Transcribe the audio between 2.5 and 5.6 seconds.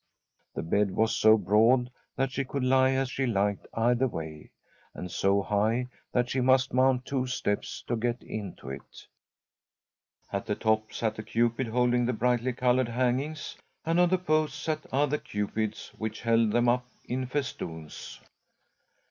lie as she liked either way, and so